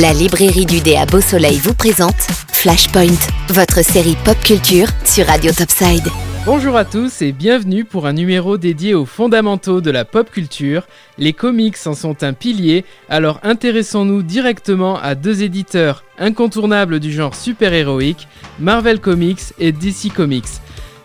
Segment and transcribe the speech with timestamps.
[0.00, 2.16] La librairie du dé à Beau Soleil vous présente
[2.52, 3.18] Flashpoint,
[3.50, 6.08] votre série pop culture sur Radio Topside.
[6.46, 10.86] Bonjour à tous et bienvenue pour un numéro dédié aux fondamentaux de la pop culture.
[11.18, 17.34] Les comics en sont un pilier, alors intéressons-nous directement à deux éditeurs incontournables du genre
[17.34, 18.26] super-héroïque,
[18.58, 20.48] Marvel Comics et DC Comics.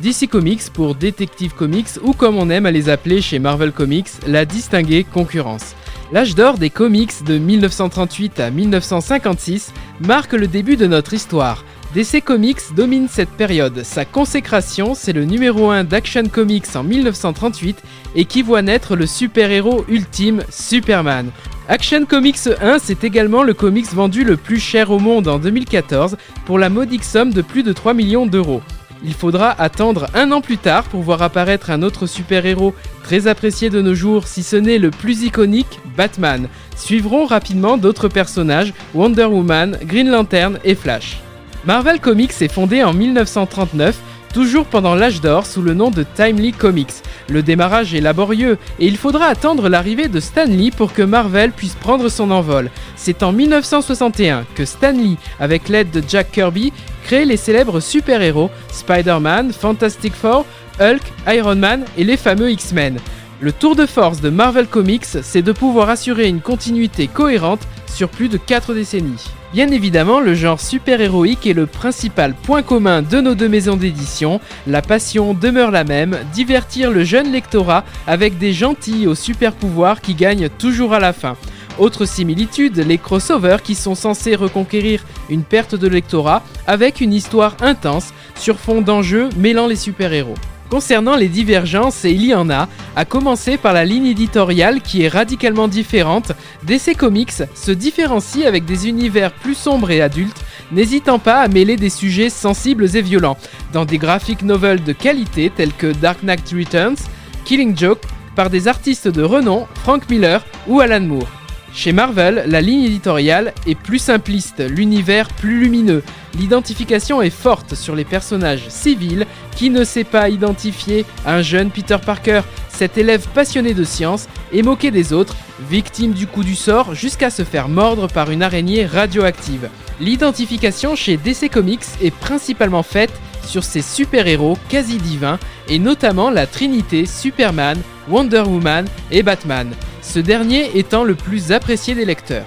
[0.00, 4.10] DC Comics pour Detective Comics ou comme on aime à les appeler chez Marvel Comics,
[4.28, 5.74] la distinguée concurrence.
[6.12, 11.64] L'âge d'or des comics de 1938 à 1956 marque le début de notre histoire.
[11.94, 13.82] DC Comics domine cette période.
[13.82, 17.82] Sa consécration, c'est le numéro 1 d'Action Comics en 1938
[18.14, 21.30] et qui voit naître le super-héros ultime Superman.
[21.68, 26.16] Action Comics 1, c'est également le comics vendu le plus cher au monde en 2014
[26.44, 28.62] pour la modique somme de plus de 3 millions d'euros.
[29.04, 33.70] Il faudra attendre un an plus tard pour voir apparaître un autre super-héros très apprécié
[33.70, 36.48] de nos jours, si ce n'est le plus iconique, Batman.
[36.76, 41.20] Suivront rapidement d'autres personnages, Wonder Woman, Green Lantern et Flash.
[41.66, 44.00] Marvel Comics est fondé en 1939
[44.36, 47.02] toujours pendant l'âge d'or sous le nom de Timely Comics.
[47.30, 51.52] Le démarrage est laborieux et il faudra attendre l'arrivée de Stan Lee pour que Marvel
[51.52, 52.70] puisse prendre son envol.
[52.96, 56.74] C'est en 1961 que Stan Lee, avec l'aide de Jack Kirby,
[57.06, 60.44] crée les célèbres super-héros Spider-Man, Fantastic Four,
[60.80, 62.98] Hulk, Iron Man et les fameux X-Men.
[63.38, 68.08] Le tour de force de Marvel Comics, c'est de pouvoir assurer une continuité cohérente sur
[68.08, 69.24] plus de 4 décennies.
[69.52, 74.40] Bien évidemment, le genre super-héroïque est le principal point commun de nos deux maisons d'édition.
[74.66, 80.14] La passion demeure la même, divertir le jeune lectorat avec des gentils aux super-pouvoirs qui
[80.14, 81.36] gagnent toujours à la fin.
[81.78, 87.56] Autre similitude, les crossovers qui sont censés reconquérir une perte de lectorat avec une histoire
[87.60, 90.34] intense sur fond d'enjeux mêlant les super-héros.
[90.70, 95.02] Concernant les divergences, et il y en a, à commencer par la ligne éditoriale qui
[95.02, 96.32] est radicalement différente,
[96.64, 101.76] DC Comics se différencie avec des univers plus sombres et adultes, n'hésitant pas à mêler
[101.76, 103.38] des sujets sensibles et violents,
[103.72, 106.96] dans des graphiques novels de qualité tels que Dark Knight Returns,
[107.44, 108.02] Killing Joke,
[108.34, 111.35] par des artistes de renom, Frank Miller ou Alan Moore.
[111.76, 116.02] Chez Marvel, la ligne éditoriale est plus simpliste, l'univers plus lumineux,
[116.38, 121.98] l'identification est forte sur les personnages civils qui ne sait pas identifier un jeune Peter
[122.04, 125.36] Parker, cet élève passionné de science et moqué des autres,
[125.68, 129.68] victime du coup du sort jusqu'à se faire mordre par une araignée radioactive.
[130.00, 133.12] L'identification chez DC Comics est principalement faite
[133.44, 135.38] sur ces super-héros quasi divins
[135.68, 139.74] et notamment la Trinité Superman, Wonder Woman et Batman
[140.06, 142.46] ce dernier étant le plus apprécié des lecteurs.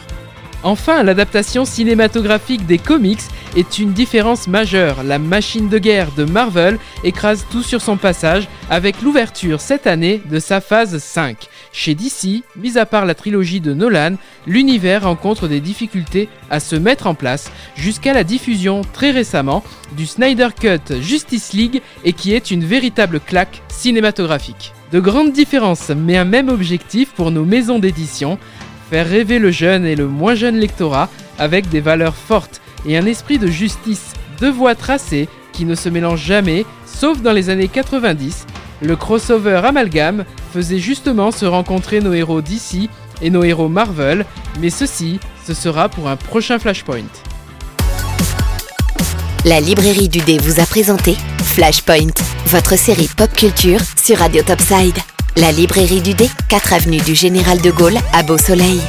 [0.63, 3.21] Enfin, l'adaptation cinématographique des comics
[3.55, 5.03] est une différence majeure.
[5.03, 10.21] La machine de guerre de Marvel écrase tout sur son passage avec l'ouverture cette année
[10.29, 11.47] de sa phase 5.
[11.71, 14.15] Chez DC, mis à part la trilogie de Nolan,
[14.47, 19.63] l'univers rencontre des difficultés à se mettre en place jusqu'à la diffusion très récemment
[19.95, 24.73] du Snyder Cut Justice League et qui est une véritable claque cinématographique.
[24.91, 28.39] De grandes différences, mais un même objectif pour nos maisons d'édition,
[28.89, 33.05] faire rêver le jeune et le moins jeune lectorat avec des valeurs fortes et un
[33.05, 37.67] esprit de justice, deux voies tracées qui ne se mélangent jamais, sauf dans les années
[37.67, 38.47] 90.
[38.81, 42.89] Le crossover amalgame faisait justement se rencontrer nos héros d'ici
[43.21, 44.25] et nos héros Marvel,
[44.59, 47.03] mais ceci, ce sera pour un prochain Flashpoint.
[49.45, 52.13] La librairie du dé vous a présenté Flashpoint,
[52.49, 54.97] votre série pop culture sur Radio Topside.
[55.35, 58.81] La librairie du dé, 4 avenue du Général de Gaulle à Beau Soleil.